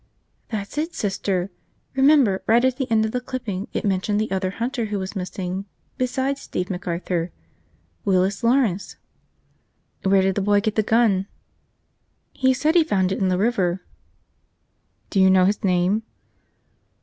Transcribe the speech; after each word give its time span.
"That's 0.49 0.79
it, 0.79 0.95
Sister! 0.95 1.51
Remember, 1.95 2.41
right 2.47 2.65
at 2.65 2.77
the 2.77 2.89
end 2.91 3.05
of 3.05 3.11
the 3.11 3.21
clipping, 3.21 3.67
it 3.71 3.85
mentioned 3.85 4.19
the 4.19 4.31
other 4.31 4.49
hunter 4.49 4.85
who 4.85 4.97
was 4.97 5.15
missing, 5.15 5.65
besides 5.99 6.41
Steve 6.41 6.69
McArthur? 6.69 7.29
Willis 8.03 8.43
Lawrence!" 8.43 8.95
"Where 10.01 10.23
did 10.23 10.33
the 10.33 10.41
boy 10.41 10.59
get 10.59 10.73
the 10.73 10.81
gun?" 10.81 11.27
"He 12.33 12.51
said 12.51 12.73
he 12.73 12.83
found 12.83 13.11
it 13.11 13.19
in 13.19 13.27
the 13.29 13.37
river." 13.37 13.83
"Do 15.11 15.19
you 15.21 15.29
know 15.29 15.45
his 15.45 15.63
name?" 15.63 16.01